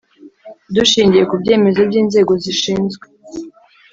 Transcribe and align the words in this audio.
Dushingiye 0.75 1.23
ku 1.29 1.35
byemezo 1.41 1.81
by 1.89 1.95
inzego 2.01 2.31
zishinzwe 2.43 3.05